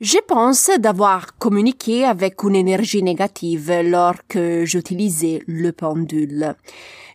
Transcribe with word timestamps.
Je 0.00 0.16
pense 0.26 0.70
d'avoir 0.78 1.36
communiqué 1.36 2.06
avec 2.06 2.42
une 2.42 2.56
énergie 2.56 3.02
négative 3.02 3.70
lorsque 3.84 4.64
j'utilisais 4.64 5.42
le 5.46 5.72
pendule. 5.72 6.54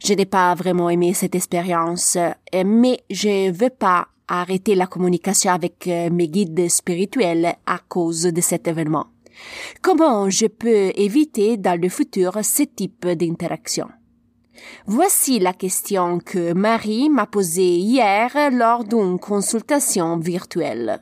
Je 0.04 0.14
n'ai 0.14 0.28
pas 0.28 0.54
vraiment 0.54 0.92
aimé 0.92 1.16
cette 1.16 1.34
expérience, 1.34 2.16
mais 2.64 3.00
je 3.10 3.50
veux 3.50 3.72
pas 3.72 4.10
arrêter 4.28 4.76
la 4.76 4.86
communication 4.86 5.52
avec 5.52 5.88
mes 5.88 6.28
guides 6.28 6.70
spirituels 6.70 7.56
à 7.66 7.80
cause 7.90 8.22
de 8.22 8.42
cet 8.42 8.68
événement. 8.68 9.08
Comment 9.82 10.30
je 10.30 10.46
peux 10.46 10.92
éviter 10.96 11.58
dans 11.58 11.82
le 11.82 11.90
futur 11.90 12.38
ce 12.44 12.62
type 12.62 13.08
d'interaction? 13.08 13.88
Voici 14.86 15.40
la 15.40 15.54
question 15.54 16.20
que 16.20 16.54
Marie 16.54 17.10
m'a 17.10 17.26
posée 17.26 17.78
hier 17.78 18.32
lors 18.52 18.84
d'une 18.84 19.18
consultation 19.18 20.18
virtuelle. 20.20 21.02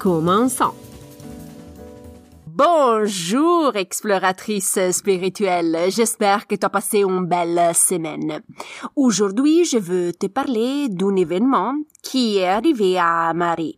Commençons. 0.00 0.72
Bonjour, 2.46 3.76
exploratrice 3.76 4.78
spirituelle. 4.92 5.76
J'espère 5.90 6.46
que 6.46 6.54
tu 6.54 6.64
as 6.64 6.70
passé 6.70 7.00
une 7.00 7.26
belle 7.26 7.74
semaine. 7.74 8.40
Aujourd'hui, 8.96 9.66
je 9.66 9.76
veux 9.76 10.14
te 10.14 10.26
parler 10.26 10.88
d'un 10.88 11.16
événement 11.16 11.74
qui 12.02 12.38
est 12.38 12.48
arrivé 12.48 12.98
à 12.98 13.34
Marie. 13.34 13.76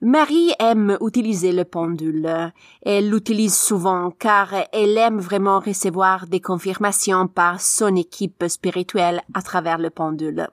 Marie 0.00 0.52
aime 0.58 0.98
utiliser 1.00 1.52
le 1.52 1.64
pendule. 1.64 2.52
Elle 2.82 3.08
l'utilise 3.08 3.54
souvent 3.54 4.10
car 4.18 4.48
elle 4.72 4.98
aime 4.98 5.20
vraiment 5.20 5.60
recevoir 5.60 6.26
des 6.26 6.40
confirmations 6.40 7.28
par 7.28 7.60
son 7.60 7.94
équipe 7.94 8.42
spirituelle 8.48 9.22
à 9.32 9.42
travers 9.42 9.78
le 9.78 9.90
pendule. 9.90 10.48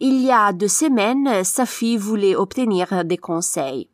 Il 0.00 0.22
y 0.22 0.32
a 0.32 0.54
deux 0.54 0.68
semaines, 0.68 1.44
sa 1.44 1.66
fille 1.66 1.98
voulait 1.98 2.34
obtenir 2.34 3.04
des 3.04 3.18
conseils. 3.18 3.90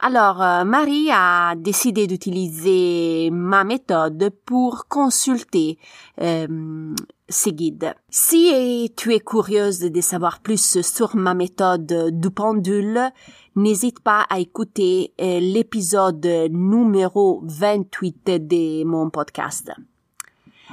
Alors, 0.00 0.40
euh, 0.40 0.64
Marie 0.64 1.10
a 1.10 1.54
décidé 1.56 2.06
d'utiliser 2.06 3.30
ma 3.32 3.64
méthode 3.64 4.30
pour 4.44 4.86
consulter 4.86 5.76
euh, 6.20 6.94
ses 7.28 7.52
guides. 7.52 7.94
Si 8.08 8.92
tu 8.96 9.12
es 9.12 9.18
curieuse 9.18 9.80
de 9.80 10.00
savoir 10.00 10.38
plus 10.38 10.80
sur 10.82 11.16
ma 11.16 11.34
méthode 11.34 12.10
du 12.12 12.30
pendule, 12.30 13.10
n'hésite 13.56 13.98
pas 13.98 14.24
à 14.30 14.38
écouter 14.38 15.14
euh, 15.20 15.40
l'épisode 15.40 16.24
numéro 16.52 17.40
28 17.42 18.30
de 18.46 18.84
mon 18.84 19.10
podcast. 19.10 19.72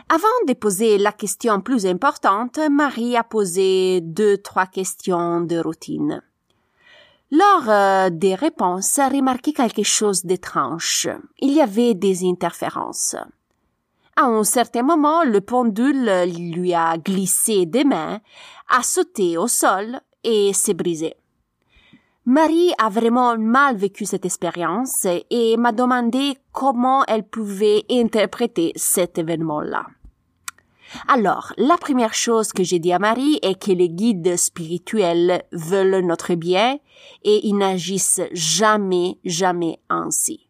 Avant 0.07 0.27
de 0.47 0.53
poser 0.53 0.99
la 0.99 1.11
question 1.11 1.61
plus 1.61 1.87
importante, 1.87 2.59
Marie 2.69 3.17
a 3.17 3.23
posé 3.23 4.01
deux, 4.01 4.37
trois 4.37 4.67
questions 4.67 5.41
de 5.41 5.57
routine. 5.57 6.21
Lors 7.37 7.69
euh, 7.69 8.09
des 8.11 8.35
réponses, 8.35 8.97
a 8.97 9.09
remarqué 9.09 9.51
quelque 9.51 9.83
chose 9.83 10.23
d'étrange. 10.23 11.09
Il 11.39 11.51
y 11.51 11.61
avait 11.61 11.93
des 11.93 12.25
interférences. 12.25 13.15
À 14.15 14.25
un 14.25 14.43
certain 14.45 14.83
moment, 14.83 15.23
le 15.23 15.41
pendule 15.41 16.09
lui 16.27 16.73
a 16.73 16.97
glissé 16.97 17.65
des 17.65 17.83
mains, 17.83 18.21
a 18.69 18.83
sauté 18.83 19.37
au 19.37 19.47
sol 19.47 19.99
et 20.23 20.53
s'est 20.53 20.73
brisé. 20.73 21.15
Marie 22.25 22.71
a 22.77 22.89
vraiment 22.89 23.37
mal 23.37 23.75
vécu 23.75 24.05
cette 24.05 24.25
expérience 24.25 25.05
et 25.29 25.57
m'a 25.57 25.73
demandé 25.73 26.37
comment 26.53 27.03
elle 27.05 27.27
pouvait 27.27 27.83
interpréter 27.91 28.71
cet 28.75 29.17
événement-là. 29.17 29.87
Alors, 31.07 31.53
la 31.57 31.77
première 31.77 32.13
chose 32.13 32.53
que 32.53 32.63
j'ai 32.63 32.79
dit 32.79 32.93
à 32.93 32.99
Marie 32.99 33.39
est 33.41 33.59
que 33.61 33.71
les 33.71 33.89
guides 33.89 34.37
spirituels 34.37 35.43
veulent 35.51 36.05
notre 36.05 36.35
bien 36.35 36.79
et 37.23 37.47
ils 37.47 37.57
n'agissent 37.57 38.21
jamais, 38.31 39.17
jamais 39.25 39.79
ainsi. 39.89 40.47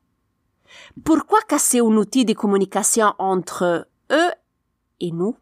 Pourquoi 1.04 1.40
casser 1.48 1.80
un 1.80 1.96
outil 1.98 2.26
de 2.26 2.34
communication 2.34 3.14
entre 3.18 3.88
eux 4.12 4.32
et 5.00 5.12
nous? 5.12 5.36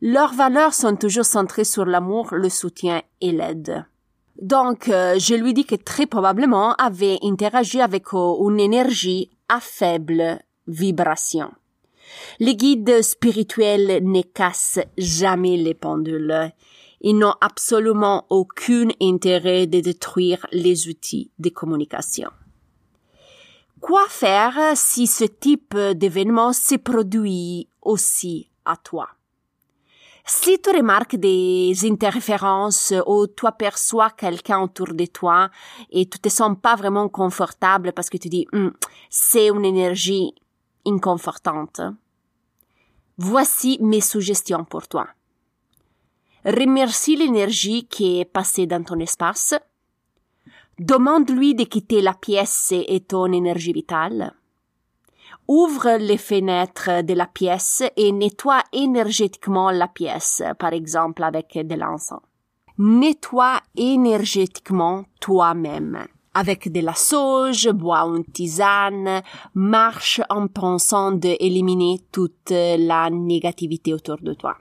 Leurs 0.00 0.34
valeurs 0.34 0.74
sont 0.74 0.96
toujours 0.96 1.24
centrées 1.24 1.64
sur 1.64 1.84
l'amour, 1.84 2.34
le 2.34 2.48
soutien 2.48 3.02
et 3.20 3.30
l'aide. 3.30 3.86
Donc, 4.40 4.88
euh, 4.88 5.18
je 5.18 5.34
lui 5.34 5.54
dis 5.54 5.64
que 5.64 5.76
très 5.76 6.06
probablement 6.06 6.74
avait 6.74 7.18
interagi 7.22 7.80
avec 7.80 8.12
euh, 8.12 8.48
une 8.48 8.58
énergie 8.58 9.30
à 9.48 9.60
faible 9.60 10.40
vibration. 10.66 11.52
Les 12.40 12.56
guides 12.56 13.02
spirituels 13.02 14.02
ne 14.02 14.22
cassent 14.22 14.80
jamais 14.96 15.56
les 15.56 15.74
pendules. 15.74 16.52
Ils 17.00 17.18
n'ont 17.18 17.34
absolument 17.40 18.26
aucun 18.30 18.88
intérêt 19.00 19.66
de 19.66 19.80
détruire 19.80 20.46
les 20.52 20.88
outils 20.88 21.30
de 21.38 21.48
communication. 21.48 22.30
Quoi 23.80 24.04
faire 24.08 24.76
si 24.76 25.08
ce 25.08 25.24
type 25.24 25.76
d'événement 25.76 26.52
se 26.52 26.76
produit 26.76 27.66
aussi 27.82 28.48
à 28.64 28.76
toi? 28.76 29.08
Si 30.24 30.60
tu 30.62 30.70
remarques 30.70 31.16
des 31.16 31.74
interférences 31.82 32.94
ou 33.06 33.26
tu 33.26 33.44
aperçois 33.44 34.10
quelqu'un 34.10 34.60
autour 34.60 34.94
de 34.94 35.06
toi 35.06 35.50
et 35.90 36.08
tu 36.08 36.20
te 36.20 36.28
sens 36.28 36.56
pas 36.62 36.76
vraiment 36.76 37.08
confortable 37.08 37.92
parce 37.92 38.08
que 38.08 38.18
tu 38.18 38.28
dis 38.28 38.46
hum, 38.52 38.72
c'est 39.10 39.48
une 39.48 39.64
énergie 39.64 40.32
inconfortante, 40.86 41.80
Voici 43.18 43.78
mes 43.80 44.00
suggestions 44.00 44.64
pour 44.64 44.88
toi. 44.88 45.06
Remercie 46.44 47.14
l'énergie 47.14 47.86
qui 47.86 48.18
est 48.18 48.24
passée 48.24 48.66
dans 48.66 48.82
ton 48.82 48.98
espace. 48.98 49.54
Demande-lui 50.78 51.54
de 51.54 51.64
quitter 51.64 52.00
la 52.00 52.14
pièce 52.14 52.72
et 52.72 53.00
ton 53.00 53.30
énergie 53.30 53.72
vitale. 53.72 54.34
Ouvre 55.46 55.98
les 55.98 56.16
fenêtres 56.16 57.02
de 57.02 57.14
la 57.14 57.26
pièce 57.26 57.82
et 57.96 58.12
nettoie 58.12 58.62
énergétiquement 58.72 59.70
la 59.70 59.88
pièce, 59.88 60.42
par 60.58 60.72
exemple 60.72 61.22
avec 61.22 61.54
de 61.54 61.74
l'encens. 61.74 62.22
Nettoie 62.78 63.60
énergétiquement 63.76 65.04
toi-même 65.20 66.06
avec 66.34 66.72
de 66.72 66.80
la 66.80 66.94
sauge, 66.94 67.68
bois 67.70 68.02
une 68.02 68.24
tisane, 68.24 69.22
marche 69.54 70.20
en 70.30 70.48
pensant 70.48 71.12
d'éliminer 71.12 72.00
toute 72.10 72.50
la 72.50 73.10
négativité 73.10 73.94
autour 73.94 74.18
de 74.20 74.34
toi. 74.34 74.56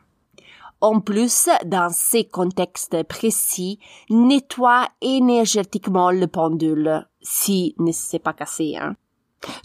En 0.82 1.00
plus, 1.00 1.48
dans 1.66 1.92
ces 1.92 2.24
contextes 2.24 3.04
précis, 3.04 3.80
nettoie 4.09 4.88
énergétiquement 5.02 6.09
le 6.09 6.26
pendule, 6.26 7.08
si 7.22 7.76
ne 7.78 7.92
s'est 7.92 8.20
pas 8.20 8.34
cassé, 8.34 8.78
hein. 8.78 8.96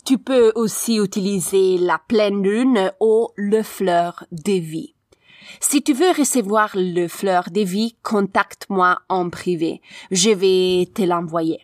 Tu 0.04 0.18
peux 0.18 0.52
aussi 0.54 0.96
utiliser 0.96 1.78
la 1.78 1.98
pleine 1.98 2.42
lune 2.42 2.92
ou 3.00 3.28
le 3.36 3.62
fleur 3.62 4.24
de 4.32 4.52
vie. 4.52 4.94
Si 5.60 5.82
tu 5.82 5.92
veux 5.92 6.10
recevoir 6.10 6.70
le 6.74 7.08
fleur 7.08 7.50
de 7.50 7.60
vie, 7.60 7.96
contacte-moi 8.02 8.98
en 9.08 9.30
privé. 9.30 9.80
Je 10.10 10.30
vais 10.30 10.86
te 10.86 11.02
l'envoyer. 11.02 11.60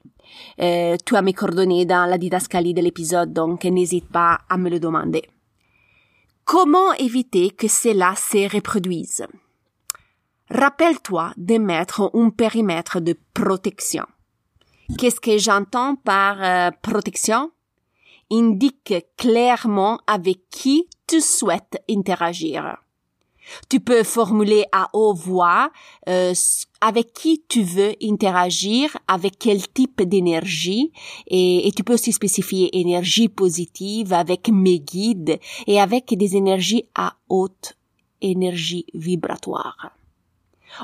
Euh, 0.61 0.97
tu 1.05 1.17
as 1.17 1.23
mes 1.23 1.33
coordonnées 1.33 1.87
dans 1.87 2.09
la 2.09 2.19
didascalie 2.19 2.75
de 2.75 2.81
l'épisode, 2.81 3.33
donc 3.33 3.65
n'hésite 3.65 4.09
pas 4.09 4.39
à 4.49 4.57
me 4.57 4.71
le 4.71 4.81
demander. 4.81 5.23
Comment 6.45 6.93
éviter 6.95 7.51
que 7.51 7.69
cela 7.69 8.15
se 8.17 8.53
reproduise? 8.53 9.25
Rappelle-toi 10.51 11.33
de 11.37 11.57
mettre 11.57 12.11
un 12.15 12.31
périmètre 12.31 13.01
de 13.01 13.17
protection. 13.33 14.05
Qu'est-ce 14.99 15.21
que 15.21 15.39
j'entends 15.39 15.97
par 15.97 16.43
euh, 16.43 16.71
protection? 16.83 17.51
Indique 18.31 18.95
clairement 19.17 20.01
avec 20.07 20.49
qui 20.51 20.89
tu 21.07 21.21
souhaites 21.21 21.83
interagir. 21.89 22.77
Tu 23.69 23.81
peux 23.81 24.03
formuler 24.03 24.65
à 24.73 24.89
haute 24.93 25.19
voix 25.19 25.71
euh, 26.09 26.33
avec 26.81 27.13
qui 27.13 27.43
tu 27.49 27.63
veux 27.63 27.95
interagir, 28.03 28.97
avec 29.09 29.39
quel 29.39 29.67
type 29.69 30.03
d'énergie, 30.03 30.93
et, 31.27 31.67
et, 31.67 31.73
tu 31.73 31.85
peux 31.85 31.95
aussi 31.95 32.13
spécifier 32.13 32.79
énergie 32.79 33.29
positive 33.29 34.13
avec 34.13 34.49
mes 34.49 34.81
guides 34.81 35.39
et 35.67 35.81
avec 35.81 36.17
des 36.17 36.37
énergies 36.37 36.85
à 36.95 37.15
haute 37.29 37.75
énergie 38.21 38.87
vibratoire. 38.95 39.93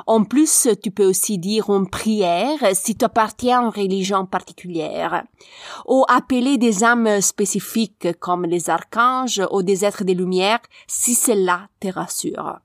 En 0.06 0.24
plus, 0.24 0.68
tu 0.82 0.90
peux 0.90 1.06
aussi 1.06 1.38
dire 1.38 1.70
une 1.70 1.88
prière 1.88 2.58
si 2.74 2.96
tu 2.96 3.04
appartiens 3.04 3.60
à 3.60 3.62
une 3.64 3.84
religion 3.84 4.26
particulière, 4.26 5.24
ou 5.86 6.04
appeler 6.08 6.58
des 6.58 6.84
âmes 6.84 7.20
spécifiques 7.20 8.08
comme 8.18 8.44
les 8.44 8.70
archanges 8.70 9.42
ou 9.50 9.62
des 9.62 9.84
êtres 9.84 10.04
des 10.04 10.14
lumières 10.14 10.60
si 10.86 11.14
cela 11.14 11.68
te 11.80 11.88
rassure. 11.88 12.58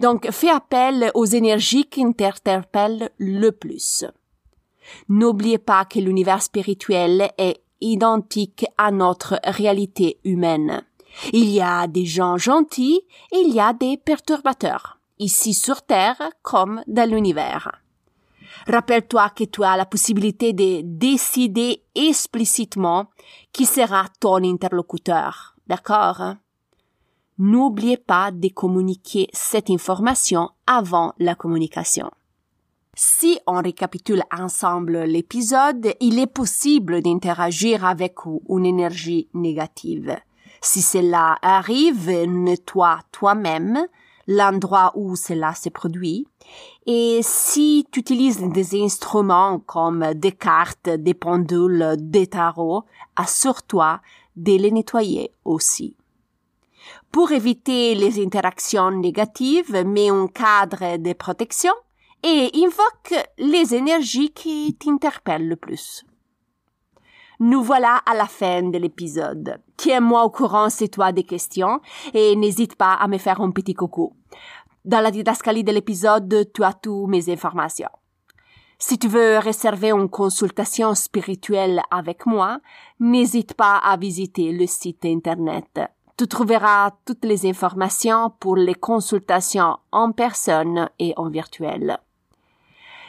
Donc, 0.00 0.30
fais 0.30 0.50
appel 0.50 1.10
aux 1.14 1.24
énergies 1.24 1.84
qui 1.84 2.04
t'interpellent 2.14 3.10
le 3.18 3.50
plus. 3.50 4.04
N'oubliez 5.08 5.58
pas 5.58 5.84
que 5.84 5.98
l'univers 5.98 6.42
spirituel 6.42 7.30
est 7.38 7.62
identique 7.80 8.66
à 8.76 8.90
notre 8.90 9.38
réalité 9.44 10.18
humaine. 10.24 10.82
Il 11.32 11.48
y 11.50 11.60
a 11.60 11.86
des 11.86 12.06
gens 12.06 12.38
gentils 12.38 13.02
et 13.32 13.38
il 13.38 13.54
y 13.54 13.60
a 13.60 13.72
des 13.72 13.96
perturbateurs 13.96 14.98
ici 15.18 15.54
sur 15.54 15.82
Terre 15.82 16.30
comme 16.42 16.82
dans 16.86 17.08
l'univers. 17.08 17.80
Rappelle-toi 18.66 19.30
que 19.30 19.44
tu 19.44 19.62
as 19.62 19.76
la 19.76 19.84
possibilité 19.84 20.52
de 20.52 20.80
décider 20.82 21.82
explicitement 21.94 23.06
qui 23.52 23.66
sera 23.66 24.06
ton 24.20 24.42
interlocuteur. 24.42 25.56
D'accord? 25.66 26.34
N'oubliez 27.38 27.96
pas 27.96 28.30
de 28.30 28.48
communiquer 28.48 29.28
cette 29.32 29.70
information 29.70 30.50
avant 30.66 31.14
la 31.18 31.34
communication. 31.34 32.10
Si 32.96 33.40
on 33.48 33.60
récapitule 33.60 34.22
ensemble 34.30 35.02
l'épisode, 35.02 35.94
il 35.98 36.20
est 36.20 36.28
possible 36.28 37.02
d'interagir 37.02 37.84
avec 37.84 38.14
une 38.48 38.64
énergie 38.64 39.28
négative. 39.34 40.16
Si 40.60 40.80
cela 40.80 41.36
arrive, 41.42 42.08
nettoie 42.28 43.00
toi-même 43.10 43.84
l'endroit 44.26 44.92
où 44.94 45.16
cela 45.16 45.54
se 45.54 45.68
produit. 45.68 46.26
Et 46.86 47.20
si 47.22 47.86
tu 47.90 48.00
utilises 48.00 48.40
des 48.40 48.82
instruments 48.82 49.60
comme 49.60 50.14
des 50.14 50.32
cartes, 50.32 50.88
des 50.88 51.14
pendules, 51.14 51.96
des 51.98 52.26
tarots, 52.26 52.84
assure-toi 53.16 54.00
de 54.36 54.56
les 54.56 54.70
nettoyer 54.70 55.32
aussi. 55.44 55.96
Pour 57.10 57.32
éviter 57.32 57.94
les 57.94 58.22
interactions 58.22 58.90
négatives, 58.90 59.84
mets 59.86 60.10
un 60.10 60.26
cadre 60.26 60.96
de 60.98 61.12
protection 61.12 61.72
et 62.22 62.50
invoque 62.54 63.28
les 63.38 63.74
énergies 63.74 64.30
qui 64.30 64.74
t'interpellent 64.78 65.48
le 65.48 65.56
plus. 65.56 66.04
Nous 67.44 67.62
voilà 67.62 67.96
à 68.06 68.14
la 68.14 68.24
fin 68.24 68.62
de 68.62 68.78
l'épisode. 68.78 69.60
Tiens-moi 69.76 70.24
au 70.24 70.30
courant 70.30 70.70
si 70.70 70.88
tu 70.88 71.02
as 71.02 71.12
des 71.12 71.24
questions 71.24 71.78
et 72.14 72.34
n'hésite 72.36 72.74
pas 72.74 72.94
à 72.94 73.06
me 73.06 73.18
faire 73.18 73.42
un 73.42 73.50
petit 73.50 73.74
coucou. 73.74 74.16
Dans 74.86 75.02
la 75.02 75.10
didascalie 75.10 75.62
de 75.62 75.70
l'épisode, 75.70 76.50
tu 76.54 76.64
as 76.64 76.72
toutes 76.72 77.06
mes 77.10 77.28
informations. 77.28 77.90
Si 78.78 78.98
tu 78.98 79.08
veux 79.08 79.36
réserver 79.36 79.90
une 79.90 80.08
consultation 80.08 80.94
spirituelle 80.94 81.82
avec 81.90 82.24
moi, 82.24 82.60
n'hésite 82.98 83.52
pas 83.52 83.76
à 83.76 83.98
visiter 83.98 84.50
le 84.50 84.66
site 84.66 85.04
internet. 85.04 85.82
Tu 86.16 86.26
trouveras 86.26 86.92
toutes 87.04 87.26
les 87.26 87.44
informations 87.44 88.30
pour 88.40 88.56
les 88.56 88.74
consultations 88.74 89.76
en 89.92 90.12
personne 90.12 90.88
et 90.98 91.12
en 91.18 91.28
virtuel. 91.28 91.98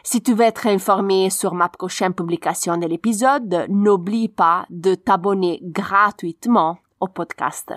Si 0.07 0.22
tu 0.22 0.36
veux 0.36 0.46
être 0.46 0.68
informé 0.68 1.31
sur 1.31 1.56
ma 1.56 1.68
prochaine 1.68 2.13
publication 2.13 2.78
de 2.78 2.86
l'épisode, 2.86 3.66
n'oublie 3.69 4.30
pas 4.30 4.68
de 4.69 4.94
t'abonner 4.94 5.60
gratuitement 5.63 6.78
au 7.00 7.07
podcast. 7.07 7.74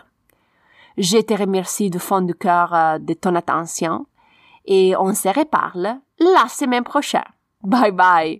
Je 0.98 1.16
te 1.22 1.32
remercie 1.32 1.88
du 1.88 1.98
fond 1.98 2.20
du 2.20 2.34
cœur 2.34 2.74
euh, 2.74 2.98
de 2.98 3.14
ton 3.14 3.34
attention 3.34 4.04
et 4.66 4.94
on 4.94 5.14
se 5.14 5.28
reparle 5.28 6.00
la 6.18 6.48
semaine 6.48 6.84
prochaine. 6.84 7.22
Bye 7.62 7.92
bye! 7.92 8.36